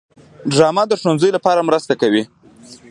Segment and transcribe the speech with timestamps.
[0.53, 2.23] ډرامه د ښوونځیو لپاره مرسته کوي